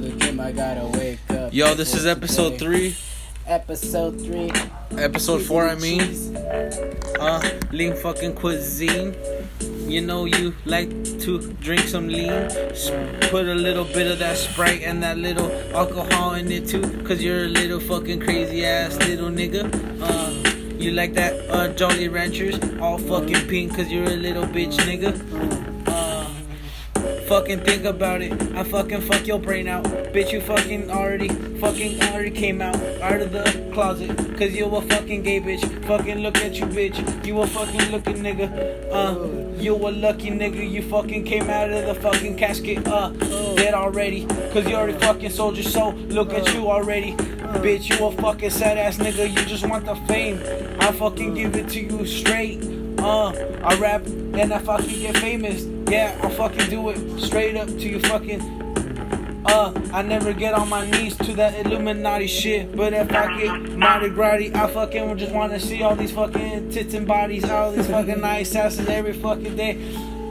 to 0.00 0.08
the 0.08 0.16
gym, 0.16 0.40
I 0.40 0.52
gotta 0.52 0.86
wake 0.98 1.18
up. 1.30 1.52
Yo, 1.52 1.74
this 1.74 1.94
is 1.94 2.06
episode 2.06 2.58
three. 2.58 2.94
Episode 3.46 4.20
three. 4.20 4.52
Episode 4.98 5.42
four, 5.42 5.68
I 5.68 5.74
mean. 5.74 6.00
Cheese. 6.00 6.34
Uh, 7.18 7.60
lean 7.72 7.96
fucking 7.96 8.34
cuisine. 8.34 9.16
You 9.88 10.02
know 10.02 10.26
you 10.26 10.54
like 10.66 10.90
to 11.20 11.52
drink 11.54 11.82
some 11.88 12.08
lean. 12.08 12.48
Put 13.30 13.46
a 13.48 13.54
little 13.54 13.84
bit 13.84 14.10
of 14.10 14.18
that 14.18 14.36
Sprite 14.36 14.82
and 14.82 15.02
that 15.02 15.16
little 15.16 15.50
alcohol 15.74 16.34
in 16.34 16.52
it 16.52 16.68
too. 16.68 16.82
Cause 17.04 17.22
you're 17.22 17.44
a 17.44 17.48
little 17.48 17.80
fucking 17.80 18.20
crazy 18.20 18.64
ass 18.64 18.96
little 18.98 19.30
nigga. 19.30 19.64
Uh, 20.00 20.78
you 20.78 20.92
like 20.92 21.14
that 21.14 21.34
uh, 21.50 21.68
Jolly 21.72 22.08
Ranchers? 22.08 22.58
All 22.80 22.98
fucking 22.98 23.48
pink 23.48 23.74
cause 23.74 23.90
you're 23.90 24.04
a 24.04 24.16
little 24.16 24.44
bitch 24.44 24.76
nigga. 24.84 25.57
Fucking 27.28 27.60
think 27.60 27.84
about 27.84 28.22
it. 28.22 28.32
I 28.54 28.64
fucking 28.64 29.02
fuck 29.02 29.26
your 29.26 29.38
brain 29.38 29.68
out. 29.68 29.84
Bitch, 29.84 30.32
you 30.32 30.40
fucking 30.40 30.90
already, 30.90 31.28
fucking 31.58 32.02
already 32.04 32.30
came 32.30 32.62
out, 32.62 32.76
out 33.02 33.20
of 33.20 33.32
the 33.32 33.70
closet. 33.74 34.16
Cause 34.38 34.54
you 34.54 34.64
a 34.64 34.80
fucking 34.80 35.24
gay 35.24 35.38
bitch. 35.38 35.84
Fucking 35.84 36.20
look 36.20 36.38
at 36.38 36.54
you, 36.54 36.64
bitch. 36.64 37.26
You 37.26 37.38
a 37.42 37.46
fucking 37.46 37.90
looking 37.90 38.16
nigga. 38.22 38.90
Uh, 38.90 39.60
you 39.60 39.74
a 39.74 39.90
lucky 39.90 40.30
nigga. 40.30 40.70
You 40.70 40.80
fucking 40.80 41.24
came 41.24 41.50
out 41.50 41.70
of 41.70 41.84
the 41.84 42.00
fucking 42.00 42.38
casket. 42.38 42.88
Uh, 42.88 43.10
dead 43.56 43.74
already. 43.74 44.24
Cause 44.54 44.66
you 44.66 44.74
already 44.74 44.98
fucking 44.98 45.28
sold 45.28 45.56
your 45.56 45.70
soul. 45.70 45.92
Look 45.92 46.32
at 46.32 46.54
you 46.54 46.70
already. 46.70 47.12
Bitch, 47.12 47.90
you 47.90 48.06
a 48.06 48.12
fucking 48.12 48.48
sad 48.48 48.78
ass 48.78 48.96
nigga. 48.96 49.28
You 49.28 49.44
just 49.44 49.68
want 49.68 49.84
the 49.84 49.96
fame. 50.06 50.40
I 50.80 50.92
fucking 50.92 51.34
give 51.34 51.56
it 51.56 51.68
to 51.68 51.80
you 51.80 52.06
straight. 52.06 52.64
Uh, 52.98 53.28
I 53.62 53.76
rap 53.78 54.06
and 54.06 54.50
I 54.50 54.58
fucking 54.60 55.00
get 55.00 55.18
famous. 55.18 55.66
Yeah, 55.90 56.18
I 56.22 56.28
fucking 56.28 56.68
do 56.68 56.90
it 56.90 57.20
straight 57.20 57.56
up 57.56 57.66
to 57.66 57.88
you 57.88 57.98
fucking. 58.00 58.40
Uh, 59.46 59.72
I 59.94 60.02
never 60.02 60.34
get 60.34 60.52
on 60.52 60.68
my 60.68 60.88
knees 60.90 61.16
to 61.16 61.32
that 61.34 61.64
Illuminati 61.64 62.26
shit. 62.26 62.76
But 62.76 62.92
if 62.92 63.10
I 63.10 63.38
get 63.38 63.78
Mardi 63.78 64.10
Gras, 64.10 64.50
I 64.54 64.66
fucking 64.66 65.16
just 65.16 65.32
want 65.32 65.52
to 65.54 65.60
see 65.60 65.82
all 65.82 65.96
these 65.96 66.12
fucking 66.12 66.70
tits 66.70 66.92
and 66.92 67.06
bodies, 67.06 67.48
all 67.48 67.72
these 67.72 67.86
fucking 67.86 68.20
nice 68.20 68.54
asses 68.54 68.86
every 68.86 69.14
fucking 69.14 69.56
day. 69.56 69.78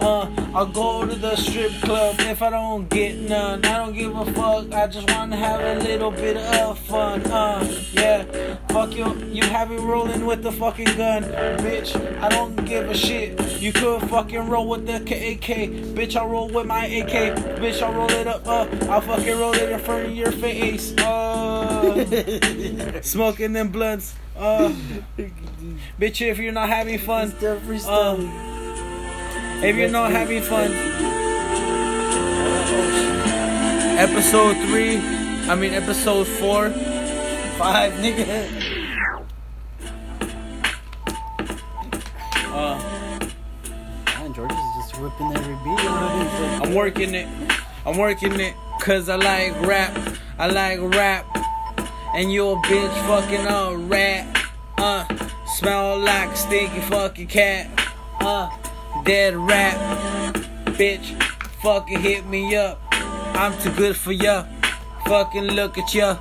Uh, 0.02 0.30
I'll 0.53 0.66
go 0.66 1.06
to 1.06 1.16
the 1.16 1.36
strip 1.36 1.72
club 1.81 2.16
if 2.20 2.42
I 2.42 2.50
don't 2.50 2.90
get 2.90 3.17
none. 3.17 3.64
I 3.66 3.78
don't 3.78 3.94
give 3.94 4.16
a 4.16 4.26
fuck. 4.34 4.72
I 4.73 4.88
just 4.88 5.09
want 5.12 5.31
to 5.31 5.38
have 5.38 5.59
a 5.59 5.84
little 5.84 6.12
bit 6.12 6.38
of 6.38 6.78
fun. 6.80 7.22
Uh, 7.26 7.67
yeah. 7.94 8.58
Fuck 8.70 8.95
you. 8.95 9.16
You 9.31 9.44
have 9.44 9.72
it 9.72 9.80
rolling 9.80 10.26
with 10.26 10.44
the 10.44 10.52
fucking 10.52 10.86
gun, 10.98 11.23
bitch. 11.23 11.95
I 12.22 12.30
don't 12.30 12.56
give 12.66 12.89
a 12.89 12.95
shit. 12.95 13.39
You 13.62 13.73
could 13.73 14.02
fucking 14.09 14.48
roll 14.48 14.67
with 14.67 14.86
the 14.86 14.98
AK, 14.98 15.70
bitch. 15.95 16.16
I 16.16 16.26
roll 16.26 16.50
with 16.50 16.67
my 16.67 16.86
AK, 16.86 17.36
bitch. 17.59 17.82
I 17.82 17.92
roll 17.92 18.11
it 18.11 18.28
up. 18.28 18.45
Uh, 18.48 18.67
I'll 18.89 19.02
fucking 19.02 19.38
roll 19.39 19.54
it 19.54 19.70
in 19.70 19.80
front 19.80 20.08
of 20.08 20.16
your 20.16 20.32
face. 20.32 20.95
Uh, 20.98 23.02
smoking 23.04 23.54
them 23.54 23.70
blunts. 23.70 24.16
Uh, 24.36 24.70
bitch, 26.00 26.22
if 26.22 26.38
you're 26.38 26.52
not 26.52 26.70
having 26.70 27.00
fun, 27.00 27.32
uh, 27.42 28.47
if 29.64 29.76
you're 29.76 29.90
not 29.90 30.12
having 30.12 30.42
fun, 30.42 30.72
episode 33.98 34.56
three, 34.68 34.98
I 35.50 35.56
mean 35.56 35.74
episode 35.74 36.28
four, 36.28 36.70
five, 37.58 37.94
nigga. 37.94 38.76
Uh, 42.54 42.80
Man, 44.06 44.34
George 44.34 44.52
is 44.52 44.58
just 44.78 45.00
whipping 45.02 45.36
every 45.36 45.56
beat. 45.64 45.80
I'm 45.80 46.62
I'm 46.64 46.74
working 46.76 47.16
it, 47.16 47.28
I'm 47.86 47.98
working 47.98 48.40
it, 48.40 48.54
cause 48.82 49.10
I 49.10 49.16
like 49.16 49.60
rap, 49.66 49.98
I 50.38 50.48
like 50.48 50.80
rap, 50.96 51.26
and 52.16 52.32
you 52.32 52.50
a 52.50 52.56
bitch 52.58 53.08
fucking 53.08 53.46
a 53.46 53.76
rat, 53.88 54.50
uh, 54.78 55.06
smell 55.58 55.98
like 56.00 56.36
stinky 56.36 56.82
fucking 56.82 57.28
cat, 57.28 57.67
uh, 58.20 58.50
dead 59.08 59.38
rap. 59.38 60.36
bitch, 60.76 61.22
fucking 61.62 62.02
hit 62.02 62.26
me 62.28 62.58
up, 62.58 62.78
I'm 62.92 63.58
too 63.62 63.72
good 63.72 63.95
for 63.95 64.12
ya, 64.12 64.45
fucking 65.06 65.45
look 65.56 65.78
at 65.78 65.94
ya, 65.94 66.18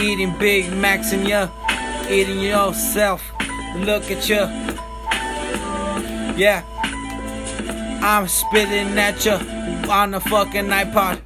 eating 0.00 0.36
Big 0.38 0.70
Macs 0.72 1.12
and 1.12 1.26
ya, 1.26 1.48
eating 2.10 2.40
yourself, 2.40 3.22
look 3.76 4.10
at 4.10 4.28
ya, 4.28 4.50
yeah. 6.36 6.64
I'm 8.02 8.26
spitting 8.26 8.98
at 8.98 9.24
ya 9.24 9.38
on 9.88 10.10
the 10.10 10.20
fucking 10.20 10.66
iPod. 10.66 11.20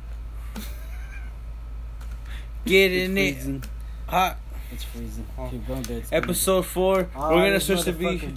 Getting 2.66 3.16
it 3.16 3.66
hot. 4.06 4.36
It's 4.70 4.84
freezing. 4.84 5.26
Oh. 5.38 5.48
Keep 5.48 5.66
going. 5.66 6.04
Episode 6.12 6.66
four. 6.66 7.08
Oh, 7.14 7.34
We're 7.34 7.46
gonna 7.46 7.60
switch 7.60 7.82
to 7.82 7.92
be. 7.92 8.32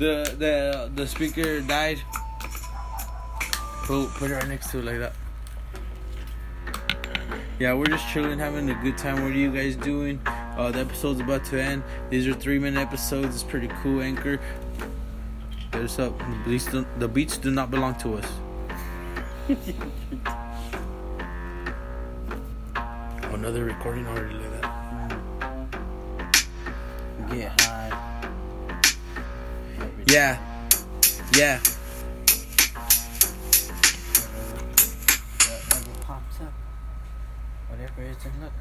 The 0.00 0.34
the 0.38 0.90
the 0.94 1.06
speaker 1.06 1.60
died. 1.60 2.00
Put 3.84 4.08
put 4.14 4.30
it 4.30 4.34
right 4.34 4.48
next 4.48 4.70
to 4.70 4.78
it 4.78 4.84
like 4.84 4.98
that. 4.98 5.12
Yeah, 7.58 7.74
we're 7.74 7.84
just 7.84 8.08
chilling, 8.08 8.38
having 8.38 8.70
a 8.70 8.74
good 8.82 8.96
time. 8.96 9.16
What 9.16 9.32
are 9.32 9.34
you 9.34 9.52
guys 9.52 9.76
doing? 9.76 10.18
Uh, 10.26 10.70
the 10.70 10.80
episode's 10.80 11.20
about 11.20 11.44
to 11.46 11.62
end. 11.62 11.82
These 12.08 12.26
are 12.26 12.32
three 12.32 12.58
minute 12.58 12.80
episodes. 12.80 13.34
It's 13.34 13.44
pretty 13.44 13.68
cool. 13.82 14.00
Anchor. 14.00 14.40
Hit 15.74 15.82
us 15.82 15.98
up. 15.98 16.18
The 16.18 16.40
beats, 16.46 16.64
do, 16.66 16.86
the 16.98 17.06
beats 17.06 17.36
do 17.36 17.50
not 17.50 17.70
belong 17.70 17.94
to 17.96 18.16
us. 18.16 18.26
Oh, 22.74 23.34
another 23.34 23.64
recording 23.64 24.06
already 24.06 24.34
like 24.34 24.62
that. 24.62 25.68
Get 27.30 27.60
high. 27.60 27.79
Yeah. 30.10 30.38
Yeah. 31.36 31.60
Whatever 35.68 35.94
pops 36.04 36.40
up. 36.40 36.52
Whatever 37.68 38.02
is 38.02 38.24
in 38.24 38.32
look. 38.42 38.52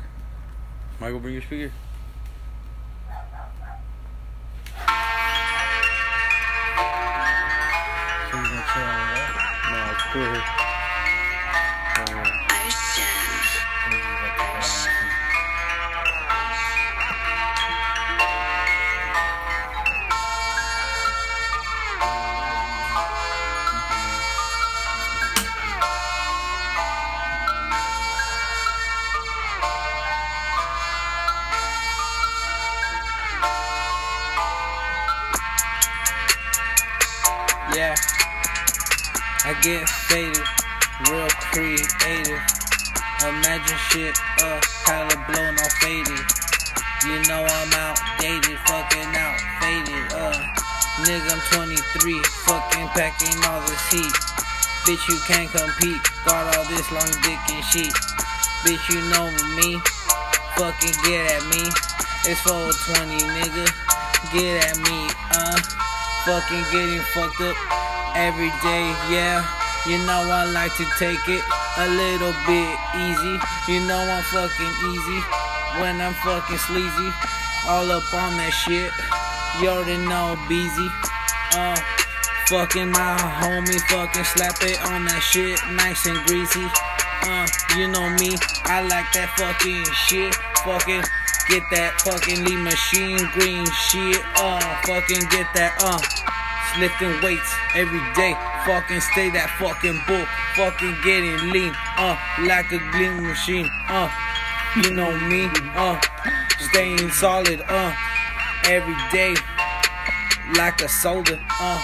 Michael, 0.99 1.19
bring 1.19 1.33
your 1.33 1.41
speaker. 1.41 1.71
So 8.29 8.37
you 8.37 8.43
gonna 8.43 8.65
chill 8.71 8.83
on 8.83 9.09
that? 9.15 9.29
No, 9.71 9.77
it's 9.91 10.03
cool 10.13 10.31
here. 10.31 10.45
Yeah. 37.79 37.95
I 39.47 39.55
get 39.63 39.87
faded, 40.11 40.35
real 41.07 41.31
creative. 41.47 42.43
Imagine 43.23 43.79
shit, 43.87 44.19
uh, 44.43 44.59
hella 44.83 45.15
blown 45.31 45.55
off 45.55 45.71
faded. 45.79 46.19
You 47.07 47.23
know 47.31 47.39
I'm 47.39 47.71
outdated, 47.71 48.59
fucking 48.67 49.15
out 49.15 49.39
faded, 49.63 50.11
uh. 50.11 50.35
Nigga, 51.07 51.31
I'm 51.31 51.39
23, 51.55 52.19
fucking 52.43 52.87
packing 52.99 53.39
all 53.47 53.63
this 53.63 53.87
heat. 53.87 54.15
Bitch, 54.83 55.07
you 55.07 55.15
can't 55.23 55.47
compete, 55.47 56.03
got 56.27 56.51
all 56.51 56.65
this 56.67 56.91
long 56.91 57.07
dick 57.23 57.39
and 57.47 57.63
shit. 57.63 57.95
Bitch, 58.67 58.83
you 58.91 58.99
know 59.07 59.31
me, 59.55 59.79
fucking 60.59 60.99
get 61.07 61.31
at 61.31 61.47
me. 61.47 61.63
It's 62.27 62.43
420, 62.43 63.23
nigga, 63.39 63.71
get 64.35 64.67
at 64.67 64.75
me, 64.83 65.07
uh. 65.31 65.88
Fucking 66.25 66.63
getting 66.71 67.01
fucked 67.13 67.41
up 67.41 67.55
every 68.15 68.51
day, 68.61 68.85
yeah. 69.09 69.45
You 69.87 69.97
know 70.05 70.27
I 70.27 70.43
like 70.51 70.75
to 70.75 70.85
take 70.99 71.23
it 71.27 71.43
a 71.77 71.87
little 71.87 72.35
bit 72.45 72.75
easy. 72.99 73.35
You 73.71 73.79
know 73.87 73.99
I'm 73.99 74.23
fucking 74.23 74.73
easy 74.91 75.19
when 75.79 76.01
I'm 76.01 76.13
fucking 76.25 76.57
sleazy. 76.57 77.09
All 77.67 77.89
up 77.91 78.13
on 78.13 78.35
that 78.37 78.51
shit. 78.51 78.91
You 79.61 79.69
already 79.69 79.97
know 80.05 80.37
Beezy. 80.47 80.89
Uh, 81.55 81.79
fucking 82.47 82.91
my 82.91 83.17
homie, 83.39 83.79
fucking 83.89 84.23
slap 84.23 84.61
it 84.61 84.81
on 84.91 85.05
that 85.05 85.21
shit, 85.21 85.57
nice 85.73 86.05
and 86.05 86.19
greasy. 86.27 86.67
Uh, 87.23 87.47
you 87.77 87.87
know 87.87 88.09
me, 88.19 88.37
I 88.65 88.81
like 88.81 89.11
that 89.13 89.31
fucking 89.37 89.85
shit. 90.07 90.35
Fucking 90.63 91.03
get 91.49 91.63
that 91.71 91.99
fucking 92.01 92.45
lead 92.45 92.63
machine 92.63 93.17
green 93.33 93.65
shit. 93.89 94.21
Uh, 94.37 94.61
fucking 94.85 95.25
get 95.29 95.47
that 95.53 95.75
uh. 95.83 95.99
Lifting 96.77 97.19
weights 97.23 97.51
every 97.73 97.99
day, 98.13 98.37
fucking 98.63 99.01
stay 99.01 99.31
that 99.31 99.49
fucking 99.57 99.99
bull, 100.05 100.23
fucking 100.53 100.95
getting 101.03 101.49
lean, 101.49 101.73
uh, 101.97 102.15
like 102.45 102.71
a 102.71 102.77
gleam 102.93 103.23
machine, 103.23 103.67
uh, 103.89 104.07
you 104.77 104.93
know 104.93 105.09
me, 105.27 105.49
uh, 105.73 105.99
staying 106.69 107.09
solid, 107.09 107.59
uh, 107.67 107.91
every 108.65 108.95
day, 109.11 109.33
like 110.55 110.79
a 110.81 110.87
soldier, 110.87 111.39
uh, 111.59 111.81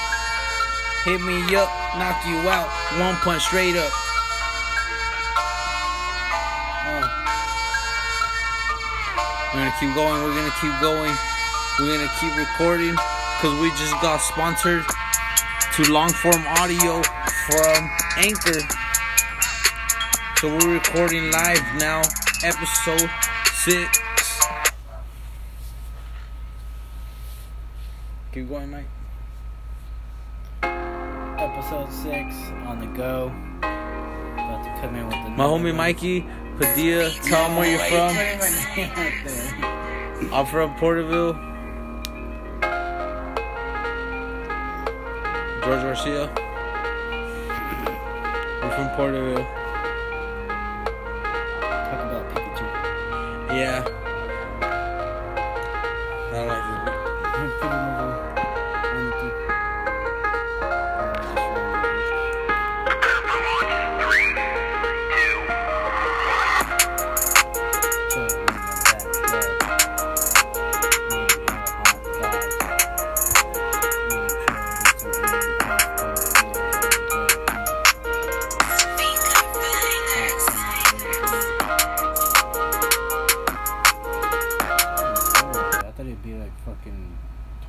hit 1.03 1.19
me 1.19 1.41
up, 1.55 1.67
knock 1.97 2.21
you 2.29 2.37
out, 2.47 2.69
one 3.01 3.15
punch 3.25 3.41
straight 3.41 3.75
up. 3.75 4.04
We're 9.55 9.61
gonna 9.61 9.75
keep 9.79 9.95
going, 9.95 10.21
we're 10.21 10.35
gonna 10.35 10.53
keep 10.59 10.81
going, 10.81 11.15
we're 11.79 11.95
gonna 11.95 12.11
keep 12.19 12.35
recording, 12.35 12.93
cause 13.39 13.57
we 13.61 13.69
just 13.69 13.93
got 14.01 14.17
sponsored 14.17 14.83
to 15.75 15.91
long 15.93 16.09
form 16.09 16.43
audio 16.45 17.01
from 17.47 17.89
Anchor. 18.17 18.59
So 20.41 20.57
we're 20.57 20.73
recording 20.73 21.31
live 21.31 21.63
now, 21.79 22.01
episode 22.43 23.09
six. 23.53 23.97
Keep 28.33 28.49
going, 28.49 28.71
Mike. 28.71 28.87
Episode 30.63 31.89
six 31.93 32.35
on 32.65 32.81
the 32.81 32.87
go. 32.87 33.31
About 33.59 34.65
to 34.65 34.81
come 34.81 34.95
in 34.95 35.07
with 35.07 35.23
the 35.23 35.29
My 35.29 35.45
homie 35.45 35.73
Mikey 35.73 36.25
Padilla, 36.57 37.11
tell 37.21 37.49
him 37.49 37.57
where 37.57 37.69
you're 37.69 37.79
from. 37.79 38.15
I'm 40.33 40.45
from 40.45 40.73
Porterville. 40.75 41.33
George 45.63 45.81
Garcia. 45.81 46.29
I'm 48.61 48.71
from 48.71 48.89
Porterville. 48.95 49.45
Talk 51.59 52.01
about 52.05 52.25
Pikachu. 52.33 52.65
Yeah. 53.57 54.04
It'd 86.15 86.23
be 86.23 86.33
like 86.39 86.57
fucking 86.59 87.17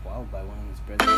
12 0.02 0.30
by 0.30 0.42
one 0.42 0.58
of 0.58 0.68
these 0.68 0.80
brothers. 0.80 1.08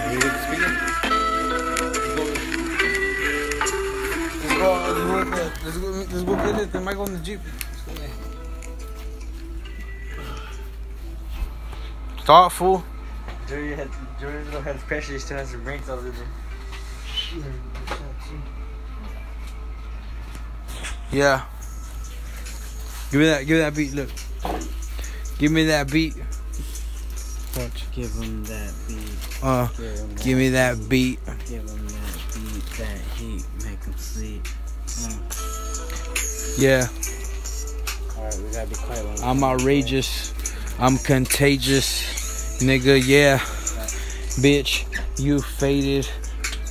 Are 0.00 0.12
you 0.12 0.20
good 0.20 0.36
speaking? 0.44 0.74
Let's 4.40 4.54
go. 4.58 4.68
Let's 4.84 5.00
go. 5.00 5.46
Let's 5.64 5.78
go. 5.78 5.88
Let's 5.88 6.22
go 6.22 6.34
get 6.36 6.60
it. 6.60 6.72
The 6.72 6.80
mic 6.80 6.98
on 6.98 7.12
the 7.12 7.18
jeep. 7.20 7.40
Start, 12.20 12.52
fool. 12.52 12.84
Jordan 13.48 13.78
had 13.78 13.90
Jordan 14.20 14.46
still 14.48 14.62
has 14.62 14.82
pressure. 14.82 15.12
He 15.12 15.18
still 15.18 15.36
has 15.38 15.50
some 15.50 15.64
rings 15.64 15.88
over 15.88 16.10
there. 16.10 16.26
Yeah. 21.10 21.44
Give 23.14 23.20
me 23.20 23.28
that. 23.28 23.46
Give 23.46 23.56
me 23.56 23.62
that 23.62 23.76
beat. 23.76 23.94
Look. 23.94 24.10
Give 25.38 25.52
me 25.52 25.64
that 25.66 25.88
beat. 25.88 26.16
Watch. 27.56 27.92
Give 27.92 28.10
him 28.10 28.42
that 28.42 28.74
beat. 28.88 29.40
Uh. 29.40 29.68
Give 29.68 29.96
him 29.96 30.14
Give 30.16 30.38
me 30.38 30.48
that 30.48 30.88
beat. 30.88 31.20
Give 31.46 31.62
him 31.62 31.86
that 31.86 32.20
beat, 32.34 32.64
that 32.76 32.98
heat, 33.14 33.44
make 33.62 33.84
him 33.84 33.94
sleep. 33.96 34.44
Yeah. 36.58 36.88
Alright, 38.18 38.36
we 38.38 38.50
gotta 38.50 38.66
be 38.68 38.74
quiet 38.74 39.22
I'm 39.22 39.44
outrageous. 39.44 40.34
I'm 40.80 40.98
contagious. 40.98 42.58
Nigga, 42.64 43.00
yeah. 43.06 43.38
Bitch, 44.42 44.86
you 45.20 45.40
faded. 45.40 46.08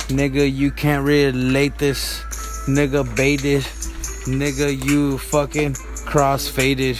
Nigga, 0.08 0.54
you 0.54 0.70
can't 0.72 1.06
relate 1.06 1.78
this. 1.78 2.20
Nigga, 2.68 3.16
baited. 3.16 3.62
Nigga, 4.26 4.84
you 4.84 5.16
fucking 5.16 5.74
cross 6.14 6.46
faded. 6.46 6.94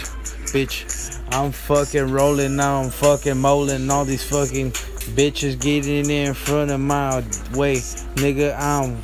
Bitch, 0.51 1.23
I'm 1.31 1.53
fucking 1.53 2.11
rolling 2.11 2.57
now. 2.57 2.81
I'm 2.81 2.89
fucking 2.89 3.37
molding 3.37 3.89
all 3.89 4.03
these 4.03 4.29
fucking 4.29 4.71
bitches 5.15 5.57
getting 5.57 6.09
in 6.09 6.33
front 6.33 6.69
of 6.69 6.81
my 6.81 7.19
way. 7.53 7.75
Nigga, 8.15 8.53
I'm 8.59 8.95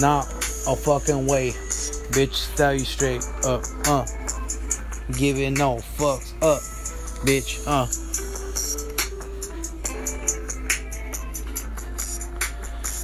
not 0.00 0.24
a 0.66 0.74
fucking 0.74 1.26
way. 1.26 1.50
Bitch, 2.16 2.56
tell 2.56 2.72
you 2.72 2.86
straight 2.86 3.22
up, 3.44 3.62
uh. 3.86 4.06
Giving 5.18 5.52
no 5.52 5.76
fucks 5.98 6.32
up, 6.40 6.62
bitch, 7.26 7.62
uh. 7.66 7.84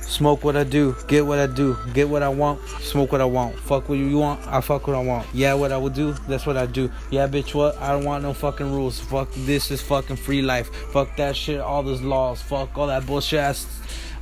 Smoke 0.09 0.43
what 0.43 0.57
I 0.57 0.65
do, 0.65 0.97
get 1.09 1.27
what 1.27 1.39
I 1.39 1.47
do, 1.47 1.77
get 1.93 2.09
what 2.09 2.23
I 2.23 2.31
want, 2.31 2.59
smoke 2.95 3.11
what 3.11 3.21
I 3.21 3.25
want. 3.25 3.59
Fuck 3.59 3.89
what 3.89 3.99
you 3.99 4.19
want, 4.19 4.47
I 4.47 4.61
fuck 4.61 4.87
what 4.87 4.95
I 4.95 5.03
want. 5.03 5.27
Yeah, 5.35 5.55
what 5.55 5.73
I 5.73 5.77
would 5.77 5.95
do, 5.95 6.13
that's 6.29 6.47
what 6.47 6.57
I 6.57 6.67
do. 6.67 6.89
Yeah, 7.11 7.27
bitch, 7.27 7.53
what? 7.53 7.77
I 7.79 7.91
don't 7.91 8.05
want 8.05 8.23
no 8.23 8.33
fucking 8.33 8.71
rules. 8.73 9.01
Fuck 9.01 9.31
this 9.39 9.73
is 9.73 9.83
fucking 9.83 10.15
free 10.15 10.43
life. 10.43 10.73
Fuck 10.93 11.17
that 11.17 11.35
shit, 11.35 11.61
all 11.61 11.83
those 11.83 12.03
laws. 12.03 12.41
Fuck 12.41 12.79
all 12.79 12.87
that 12.87 13.05
bullshit. 13.05 13.41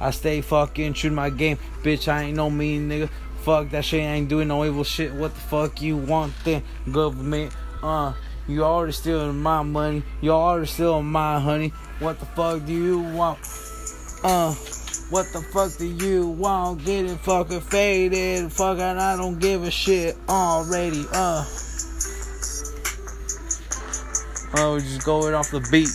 I 0.01 0.11
stay 0.11 0.41
fucking 0.41 0.95
true 0.95 1.11
to 1.11 1.15
my 1.15 1.29
game. 1.29 1.59
Bitch, 1.83 2.09
I 2.09 2.23
ain't 2.23 2.37
no 2.39 2.49
mean 2.49 2.89
nigga. 2.89 3.11
Fuck 3.43 3.69
that 3.73 3.85
shit, 3.85 4.01
I 4.01 4.15
ain't 4.15 4.31
doing 4.31 4.49
no 4.49 4.65
evil 4.65 4.85
shit. 4.85 5.13
What 5.13 5.35
the 5.35 5.41
fuck 5.41 5.83
you 5.83 5.99
want 5.99 6.33
then? 6.43 6.63
Government, 6.91 7.53
uh. 7.83 8.15
You 8.49 8.65
already 8.65 8.93
stealing 8.93 9.41
my 9.41 9.63
money. 9.63 10.03
You 10.23 10.33
already 10.33 10.67
stealing 10.67 11.05
my 11.05 11.39
honey. 11.39 11.75
What 11.99 12.19
the 12.19 12.27
fuck 12.27 12.65
do 12.65 12.73
you 12.73 13.01
want? 13.01 13.39
Uh. 14.25 14.55
What 15.13 15.31
the 15.35 15.43
fuck 15.43 15.77
do 15.77 15.85
you 15.85 16.27
want? 16.27 16.87
Getting 16.87 17.19
fucking 17.19 17.61
faded. 17.61 18.51
Fucking, 18.51 18.81
I 18.81 19.15
don't 19.15 19.39
give 19.39 19.63
a 19.63 19.71
shit 19.71 20.17
already. 20.27 21.05
Uh. 21.13 21.45
Oh, 24.57 24.77
we 24.77 24.81
just 24.81 25.05
going 25.05 25.35
off 25.35 25.51
the 25.51 25.61
beat. 25.71 25.91